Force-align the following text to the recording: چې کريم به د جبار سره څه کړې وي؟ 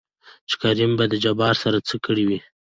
چې 0.49 0.55
کريم 0.61 0.91
به 0.97 1.05
د 1.11 1.15
جبار 1.23 1.55
سره 1.63 1.77
څه 1.87 1.95
کړې 2.05 2.23
وي؟ 2.29 2.39